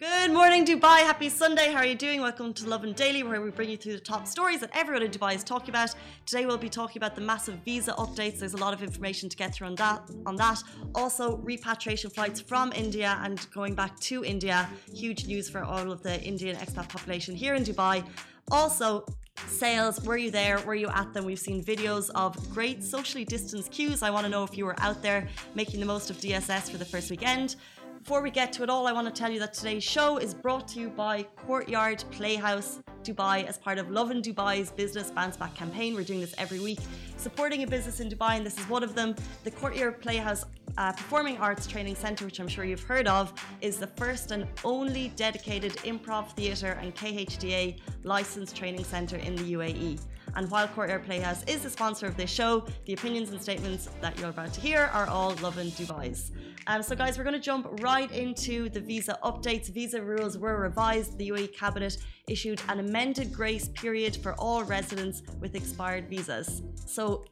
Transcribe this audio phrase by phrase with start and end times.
[0.00, 1.00] Good morning, Dubai.
[1.00, 1.72] Happy Sunday.
[1.72, 2.20] How are you doing?
[2.20, 5.10] Welcome to Lovin Daily, where we bring you through the top stories that everyone in
[5.10, 5.92] Dubai is talking about.
[6.24, 8.38] Today, we'll be talking about the massive visa updates.
[8.38, 10.08] There's a lot of information to get through on that.
[10.24, 10.62] On that,
[10.94, 14.68] also repatriation flights from India and going back to India.
[14.94, 18.04] Huge news for all of the Indian expat population here in Dubai.
[18.52, 19.04] Also,
[19.46, 20.00] sales.
[20.02, 20.60] Were you there?
[20.60, 21.24] Were you at them?
[21.24, 24.02] We've seen videos of great socially distanced queues.
[24.02, 26.76] I want to know if you were out there making the most of DSS for
[26.76, 27.56] the first weekend.
[27.98, 30.32] Before we get to it all, I want to tell you that today's show is
[30.32, 35.54] brought to you by Courtyard Playhouse Dubai as part of Lovin Dubai's Business Bounce Back
[35.54, 35.94] campaign.
[35.94, 36.78] We're doing this every week,
[37.16, 39.14] supporting a business in Dubai, and this is one of them.
[39.44, 40.44] The Courtyard Playhouse
[40.78, 44.46] uh, Performing Arts Training Centre, which I'm sure you've heard of, is the first and
[44.64, 50.00] only dedicated improv theatre and KHDA licensed training centre in the UAE.
[50.36, 54.18] And while Courtyard Playhouse is the sponsor of this show, the opinions and statements that
[54.18, 56.32] you're about to hear are all Lovin Dubai's.
[56.66, 59.70] Um, so, guys, we're going to jump right into the visa updates.
[59.70, 61.16] Visa rules were revised.
[61.16, 61.96] The UAE Cabinet
[62.28, 66.62] issued an amended grace period for all residents with expired visas.
[66.84, 67.24] So,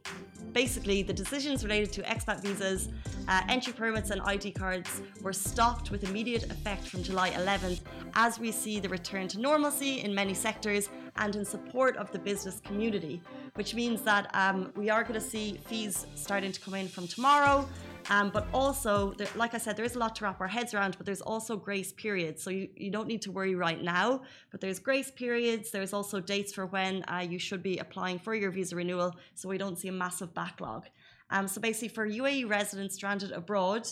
[0.53, 2.89] basically, the decisions related to expat visas,
[3.29, 7.81] uh, entry permits, and ID cards were stopped with immediate effect from July 11th
[8.15, 12.19] as we see the return to normalcy in many sectors and in support of the
[12.19, 13.21] business community,
[13.55, 17.07] which means that um, we are going to see fees starting to come in from
[17.07, 17.67] tomorrow.
[18.09, 20.75] Um, but also, there, like I said, there is a lot to wrap our heads
[20.75, 22.43] around, but there's also grace periods.
[22.43, 25.71] So you, you don't need to worry right now, but there's grace periods.
[25.71, 29.49] There's also dates for when uh, you should be applying for your visa renewal so
[29.49, 30.87] we don't see a massive backlog.
[31.31, 33.89] Um, so basically, for UAE residents stranded abroad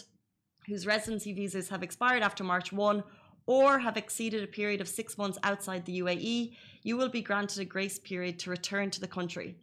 [0.67, 3.03] whose residency visas have expired after March 1
[3.47, 7.61] or have exceeded a period of six months outside the UAE, you will be granted
[7.61, 9.57] a grace period to return to the country.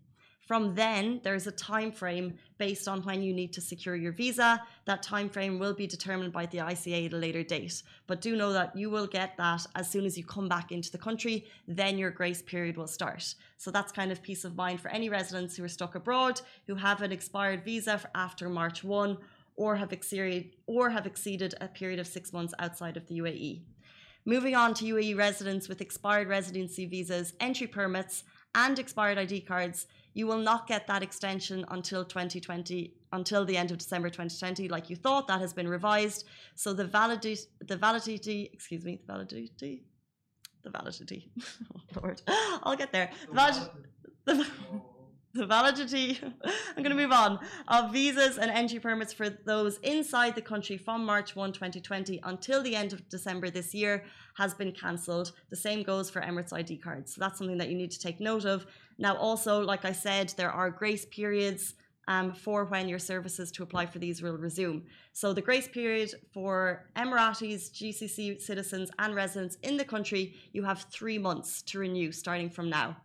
[0.51, 4.61] From then, there's a time frame based on when you need to secure your visa.
[4.83, 7.81] That time frame will be determined by the ICA at a later date.
[8.05, 10.91] But do know that you will get that as soon as you come back into
[10.91, 13.33] the country, then your grace period will start.
[13.57, 16.75] So that's kind of peace of mind for any residents who are stuck abroad, who
[16.75, 19.17] have an expired visa after March 1
[19.55, 23.61] or have exceeded or have exceeded a period of 6 months outside of the UAE.
[24.25, 29.87] Moving on to UAE residents with expired residency visas, entry permits, and expired ID cards,
[30.13, 34.89] you will not get that extension until 2020 until the end of December 2020 like
[34.89, 36.25] you thought that has been revised.
[36.55, 39.83] So the validity the validity excuse me the validity
[40.63, 41.31] the validity
[41.75, 42.21] oh lord
[42.63, 43.11] I'll get there.
[43.27, 43.71] The validity,
[44.25, 44.47] the,
[45.33, 46.19] the validity
[46.75, 50.77] I'm going to move on of visas and entry permits for those inside the country
[50.77, 54.03] from March 1 2020 until the end of December this year
[54.35, 55.31] has been cancelled.
[55.49, 57.15] The same goes for Emirates ID cards.
[57.15, 58.65] So that's something that you need to take note of
[59.01, 61.73] now, also, like I said, there are grace periods
[62.07, 64.83] um, for when your services to apply for these will resume.
[65.11, 70.85] So, the grace period for Emiratis, GCC citizens, and residents in the country, you have
[70.91, 72.95] three months to renew starting from now.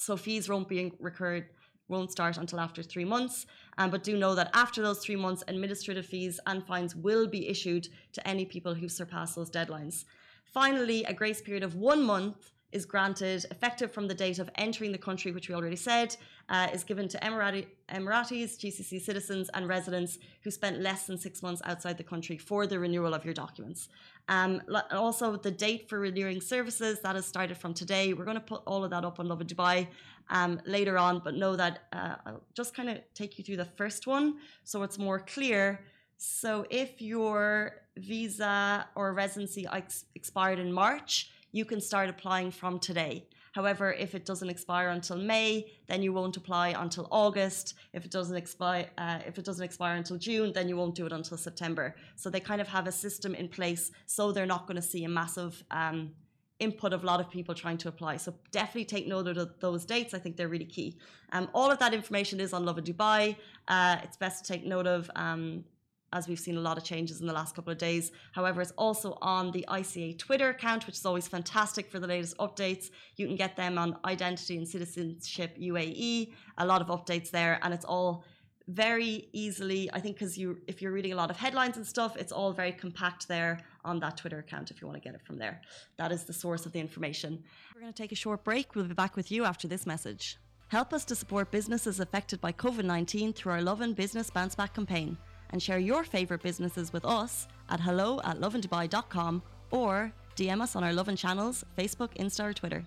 [0.00, 1.46] So, fees won't be recurred
[1.86, 3.46] won't start until after three months.
[3.78, 7.48] Um, but do know that after those three months, administrative fees and fines will be
[7.48, 10.04] issued to any people who surpass those deadlines.
[10.44, 14.92] Finally, a grace period of one month is granted effective from the date of entering
[14.92, 16.14] the country, which we already said,
[16.48, 21.42] uh, is given to Emirati, Emiratis, GCC citizens, and residents who spent less than six
[21.42, 23.88] months outside the country for the renewal of your documents.
[24.28, 28.12] Um, also, the date for renewing services that has started from today.
[28.12, 29.88] We're going to put all of that up on Lovin Dubai
[30.28, 33.64] um, later on, but know that uh, I'll just kind of take you through the
[33.64, 35.80] first one so it's more clear.
[36.18, 42.78] So, if your visa or residency ex- expired in March, you can start applying from
[42.78, 43.26] today.
[43.52, 47.74] However, if it doesn't expire until May, then you won't apply until August.
[47.92, 51.06] If it doesn't expire, uh, if it doesn't expire until June, then you won't do
[51.06, 51.96] it until September.
[52.16, 55.04] So they kind of have a system in place, so they're not going to see
[55.04, 56.12] a massive um,
[56.60, 58.18] input of a lot of people trying to apply.
[58.18, 60.14] So definitely take note of those dates.
[60.14, 60.98] I think they're really key.
[61.32, 63.36] Um, all of that information is on Lovin Dubai.
[63.66, 65.10] Uh, it's best to take note of.
[65.16, 65.64] Um,
[66.12, 68.12] as we've seen a lot of changes in the last couple of days.
[68.32, 72.36] However, it's also on the ICA Twitter account, which is always fantastic for the latest
[72.38, 72.90] updates.
[73.16, 77.74] You can get them on Identity and Citizenship UAE, a lot of updates there, and
[77.74, 78.24] it's all
[78.68, 82.16] very easily, I think, because you, if you're reading a lot of headlines and stuff,
[82.16, 85.22] it's all very compact there on that Twitter account if you want to get it
[85.22, 85.62] from there.
[85.96, 87.42] That is the source of the information.
[87.74, 88.74] We're going to take a short break.
[88.74, 90.36] We'll be back with you after this message.
[90.68, 94.74] Help us to support businesses affected by COVID 19 through our Lovin Business Bounce Back
[94.74, 95.16] campaign
[95.50, 100.84] and share your favourite businesses with us at hello at lovindubai.com or DM us on
[100.84, 102.84] our Lovin channels Facebook, Insta, or Twitter.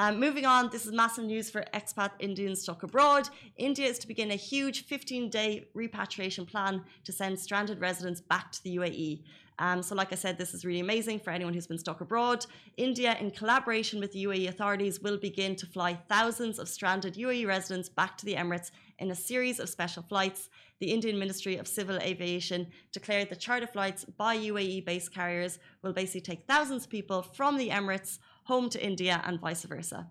[0.00, 3.28] Um, moving on, this is massive news for expat Indians stuck abroad.
[3.56, 8.52] India is to begin a huge 15 day repatriation plan to send stranded residents back
[8.52, 9.24] to the UAE.
[9.58, 12.46] Um, so, like I said, this is really amazing for anyone who's been stuck abroad.
[12.76, 17.46] India, in collaboration with the UAE authorities, will begin to fly thousands of stranded UAE
[17.48, 18.70] residents back to the Emirates
[19.00, 20.48] in a series of special flights.
[20.80, 25.92] The Indian Ministry of Civil Aviation declared that charter flights by UAE based carriers will
[25.92, 30.06] basically take thousands of people from the Emirates home to India and vice versa.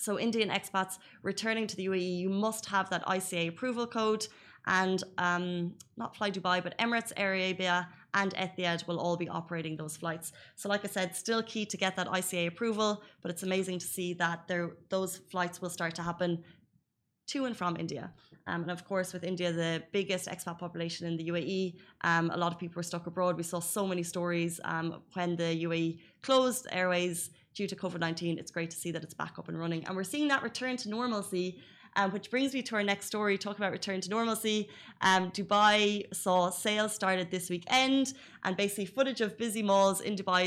[0.00, 4.26] So, Indian expats returning to the UAE, you must have that ICA approval code,
[4.66, 9.76] and um, not Fly Dubai, but Emirates, Air Arabia, and Etihad will all be operating
[9.76, 10.32] those flights.
[10.56, 13.86] So, like I said, still key to get that ICA approval, but it's amazing to
[13.86, 16.42] see that there, those flights will start to happen
[17.28, 18.12] to and from India.
[18.46, 22.36] Um, and of course, with India, the biggest expat population in the UAE, um, a
[22.36, 23.36] lot of people were stuck abroad.
[23.36, 28.38] We saw so many stories um, when the UAE closed airways due to COVID 19.
[28.38, 29.84] It's great to see that it's back up and running.
[29.86, 31.60] And we're seeing that return to normalcy.
[31.94, 34.70] Um, which brings me to our next story, talk about return to normalcy.
[35.02, 40.44] Um, Dubai saw sales started this weekend, and basically footage of busy malls in Dubai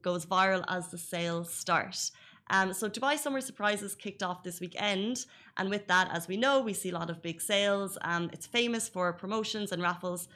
[0.00, 2.10] goes viral as the sales start.
[2.50, 5.26] Um, so Dubai Summer Surprises kicked off this weekend,
[5.56, 7.98] and with that, as we know, we see a lot of big sales.
[8.02, 10.28] Um, it's famous for promotions and raffles.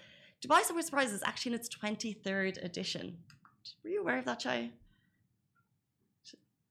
[0.42, 3.18] Dubai Summer Surprises is actually in its 23rd edition.
[3.84, 4.70] Were you aware of that, Chai?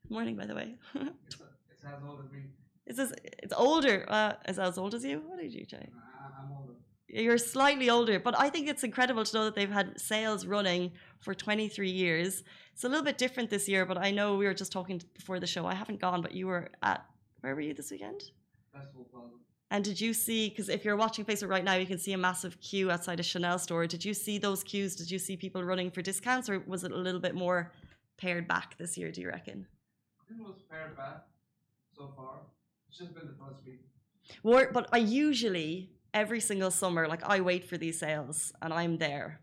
[0.10, 0.76] Morning, by the way.
[0.96, 1.38] it's,
[1.72, 2.40] it's as old as me.
[2.88, 3.14] It's as,
[3.44, 4.04] it's older.
[4.08, 5.22] Uh, is as old as you?
[5.28, 5.90] What did you, Chai?
[7.10, 7.24] I, I'm older.
[7.24, 10.92] You're slightly older, but I think it's incredible to know that they've had sales running
[11.20, 12.44] for 23 years.
[12.74, 15.40] It's a little bit different this year, but I know we were just talking before
[15.40, 15.66] the show.
[15.66, 17.06] I haven't gone, but you were at
[17.42, 18.32] where were you this weekend?
[18.74, 19.36] Festival Plaza.
[19.72, 20.50] And did you see?
[20.50, 23.24] Because if you're watching Facebook right now, you can see a massive queue outside a
[23.24, 23.86] Chanel store.
[23.86, 24.96] Did you see those queues?
[24.96, 27.72] Did you see people running for discounts, or was it a little bit more
[28.18, 29.12] pared back this year?
[29.12, 29.68] Do you reckon?
[30.20, 31.26] I think it was pared back
[31.96, 32.40] so far.
[32.90, 33.82] It's just been the first week.
[34.74, 39.40] But I usually every single summer, like I wait for these sales and I'm there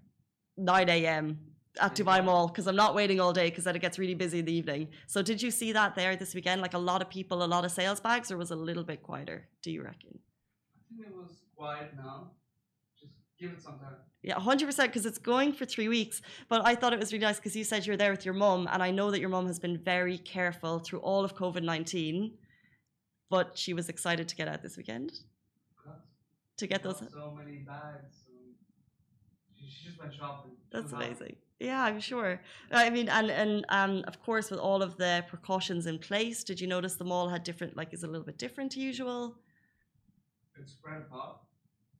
[0.56, 1.38] 9 a.m.
[1.80, 2.08] at mm-hmm.
[2.08, 4.44] Dubai Mall because I'm not waiting all day because then it gets really busy in
[4.44, 4.88] the evening.
[5.06, 6.62] So did you see that there this weekend?
[6.62, 8.84] Like a lot of people, a lot of sales bags, or was it a little
[8.84, 9.48] bit quieter?
[9.62, 10.18] Do you reckon?
[10.18, 12.30] I think it was quiet now.
[12.98, 13.96] Just give it some time.
[14.22, 16.20] Yeah, 100% because it's going for three weeks.
[16.48, 18.68] But I thought it was really nice because you said you're there with your mum,
[18.72, 22.32] and I know that your mum has been very careful through all of COVID 19,
[23.30, 25.12] but she was excited to get out this weekend
[26.56, 26.98] to get those.
[27.12, 28.24] so many bags.
[28.26, 28.32] So
[29.58, 30.52] she, she just went shopping.
[30.70, 31.36] That's amazing.
[31.58, 32.40] Yeah, I'm sure.
[32.70, 36.60] I mean, and and um, of course, with all of the precautions in place, did
[36.60, 37.76] you notice the mall had different?
[37.76, 39.38] Like, is a little bit different to usual?
[40.60, 41.38] It's spread apart,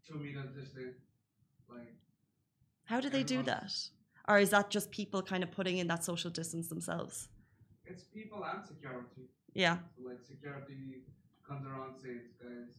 [0.06, 0.94] two meters distant.
[1.68, 1.94] Like
[2.84, 3.72] How do they do that?
[4.28, 7.28] Or is that just people kind of putting in that social distance themselves?
[7.88, 9.30] it's people and security.
[9.54, 11.04] Yeah, So like security
[11.48, 12.74] comes around says, guys,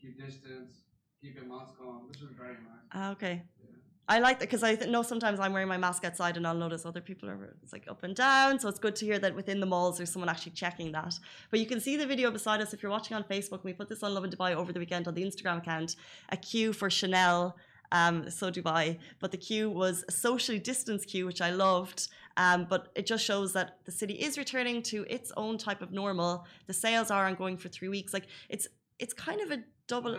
[0.00, 0.82] keep distance,
[1.22, 2.84] keep your mask on, which is very nice.
[2.92, 3.42] Ah, okay.
[3.60, 3.76] Yeah.
[4.08, 6.54] I like that because I th- know sometimes I'm wearing my mask outside and I'll
[6.54, 8.58] notice other people are it's like up and down.
[8.58, 11.14] So it's good to hear that within the malls there's someone actually checking that.
[11.50, 13.62] But you can see the video beside us if you're watching on Facebook.
[13.62, 15.94] We put this on Lovin Dubai over the weekend on the Instagram account.
[16.30, 17.56] A queue for Chanel.
[17.92, 22.08] Um, so Dubai, but the queue was a socially distanced queue, which I loved.
[22.38, 25.92] Um, but it just shows that the city is returning to its own type of
[25.92, 26.46] normal.
[26.66, 28.14] The sales are ongoing for three weeks.
[28.14, 28.66] Like it's
[28.98, 30.18] it's kind of a double.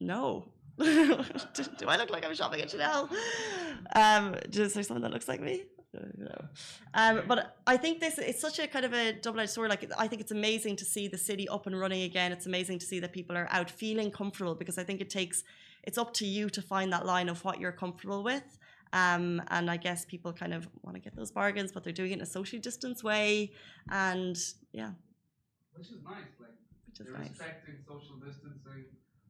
[0.00, 0.08] Is that you?
[0.08, 0.44] No.
[1.54, 3.08] do, do I look like I'm shopping at Chanel?
[3.94, 5.62] Um, is there someone that looks like me?
[5.94, 6.34] No.
[6.94, 9.70] Um, but I think this it's such a kind of a double-edged sword.
[9.70, 12.32] Like I think it's amazing to see the city up and running again.
[12.32, 15.44] It's amazing to see that people are out feeling comfortable because I think it takes
[15.84, 18.58] it's up to you to find that line of what you're comfortable with.
[18.92, 22.10] Um, and I guess people kind of want to get those bargains, but they're doing
[22.10, 23.52] it in a socially distanced way.
[23.90, 24.36] And
[24.72, 24.90] yeah,
[25.74, 26.16] Which is nice.
[26.40, 26.50] Like
[26.86, 27.30] which is they're nice.
[27.30, 28.84] respecting social distancing.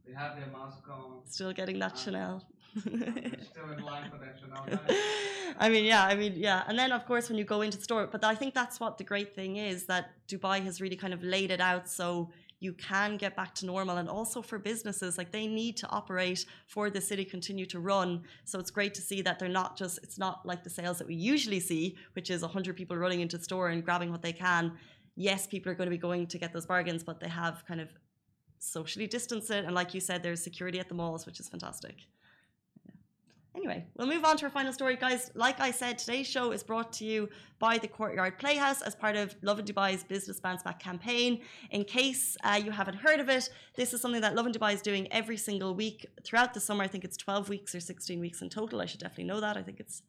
[0.08, 1.20] They have their mask on.
[1.26, 2.42] Still getting that uh, Chanel.
[2.80, 4.96] Still in line for that Chanel bag.
[5.58, 6.62] I mean, yeah, I mean, yeah.
[6.66, 8.96] And then, of course, when you go into the store, but I think that's what
[8.96, 12.72] the great thing is that Dubai has really kind of laid it out so you
[12.72, 13.98] can get back to normal.
[13.98, 18.22] And also for businesses, like they need to operate for the city, continue to run.
[18.44, 21.06] So it's great to see that they're not just, it's not like the sales that
[21.06, 24.32] we usually see, which is 100 people running into the store and grabbing what they
[24.32, 24.72] can.
[25.16, 27.80] Yes, people are going to be going to get those bargains, but they have kind
[27.80, 27.88] of
[28.58, 29.64] socially distance it.
[29.64, 32.06] And like you said, there's security at the malls, which is fantastic.
[33.58, 35.32] Anyway, we'll move on to our final story, guys.
[35.34, 39.16] Like I said, today's show is brought to you by the Courtyard Playhouse as part
[39.16, 41.40] of Lovin Dubai's Business Bounce Back campaign.
[41.72, 44.80] In case uh, you haven't heard of it, this is something that Lovin Dubai is
[44.80, 46.84] doing every single week throughout the summer.
[46.84, 48.80] I think it's 12 weeks or 16 weeks in total.
[48.80, 49.56] I should definitely know that.
[49.56, 50.02] I think it's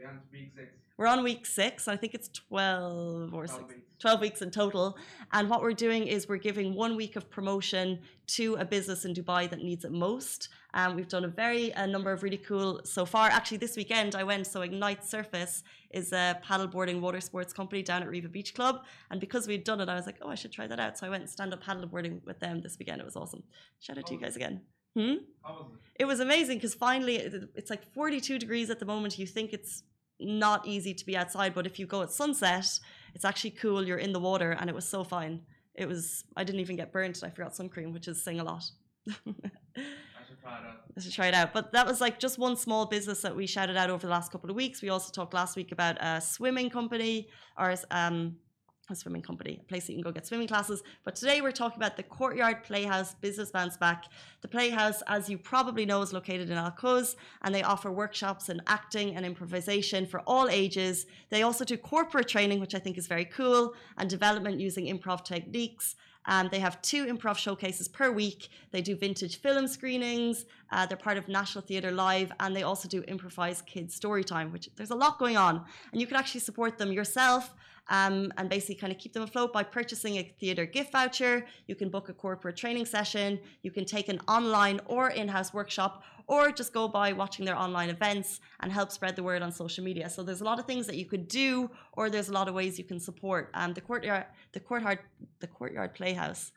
[0.00, 0.72] We're on week six.
[0.96, 1.88] We're on week six.
[1.88, 3.68] I think it's 12 or 12 six.
[3.68, 3.80] weeks.
[4.00, 4.96] 12 weeks in total.
[5.32, 9.14] And what we're doing is we're giving one week of promotion to a business in
[9.14, 10.48] Dubai that needs it most.
[10.72, 13.28] Um, we've done a very a number of really cool so far.
[13.28, 14.46] Actually, this weekend I went.
[14.46, 18.84] So Ignite Surface is a paddleboarding water sports company down at Riva Beach Club.
[19.10, 20.96] And because we'd done it, I was like, oh, I should try that out.
[20.96, 23.00] So I went and stand up paddleboarding with them this weekend.
[23.00, 23.42] It was awesome.
[23.80, 24.62] Shout out to you guys again.
[24.96, 25.14] Hmm?
[25.42, 26.02] How was it?
[26.02, 29.18] It was amazing because finally it's like 42 degrees at the moment.
[29.18, 29.82] You think it's
[30.18, 32.66] not easy to be outside, but if you go at sunset,
[33.14, 33.84] it's actually cool.
[33.86, 35.42] You're in the water, and it was so fine.
[35.74, 36.24] It was.
[36.36, 38.64] I didn't even get burnt, I forgot sun cream, which is saying a lot.
[39.08, 39.12] I
[40.26, 40.80] should try it out.
[40.96, 41.52] I should try it out.
[41.52, 44.32] But that was like just one small business that we shouted out over the last
[44.32, 44.82] couple of weeks.
[44.82, 47.28] We also talked last week about a swimming company
[47.58, 48.36] or um,
[48.90, 50.82] a swimming company, a place that you can go get swimming classes.
[51.04, 54.06] But today we're talking about the Courtyard Playhouse Business Bounce Back.
[54.40, 58.48] The Playhouse, as you probably know, is located in Al Quoz and they offer workshops
[58.48, 61.06] in acting and improvisation for all ages.
[61.30, 65.24] They also do corporate training, which I think is very cool, and development using improv
[65.24, 65.96] techniques.
[66.26, 68.48] Um, they have two improv showcases per week.
[68.70, 70.44] They do vintage film screenings.
[70.70, 74.52] Uh, they're part of National Theatre Live, and they also do improvised kids story time.
[74.52, 77.54] Which there's a lot going on, and you can actually support them yourself.
[77.88, 81.44] Um, and basically kind of keep them afloat by purchasing a theatre gift voucher.
[81.66, 83.40] You can book a corporate training session.
[83.62, 87.90] You can take an online or in-house workshop, or just go by watching their online
[87.90, 90.08] events and help spread the word on social media.
[90.08, 92.54] So there's a lot of things that you could do, or there's a lot of
[92.54, 93.50] ways you can support.
[93.52, 95.00] Um, the courtyard, the courtyard,
[95.40, 96.52] the courtyard playhouse.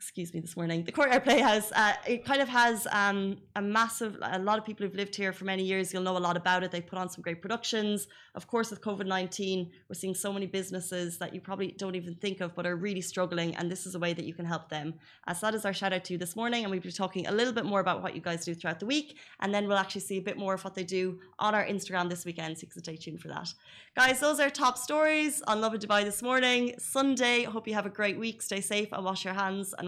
[0.00, 0.84] Excuse me, this morning.
[0.84, 1.72] The Courtyard Playhouse.
[1.72, 4.16] Uh, it kind of has um, a massive.
[4.22, 5.92] A lot of people who've lived here for many years.
[5.92, 6.70] You'll know a lot about it.
[6.70, 8.06] They put on some great productions.
[8.36, 12.14] Of course, with COVID nineteen, we're seeing so many businesses that you probably don't even
[12.14, 13.56] think of, but are really struggling.
[13.56, 14.94] And this is a way that you can help them.
[15.26, 17.26] Uh, so that is our shout out to you this morning, and we'll be talking
[17.26, 19.78] a little bit more about what you guys do throughout the week, and then we'll
[19.78, 22.56] actually see a bit more of what they do on our Instagram this weekend.
[22.56, 23.52] So you can stay tuned for that,
[23.96, 24.20] guys.
[24.20, 27.42] Those are top stories on Lovin Dubai this morning, Sunday.
[27.42, 28.42] Hope you have a great week.
[28.42, 29.87] Stay safe and wash your hands, and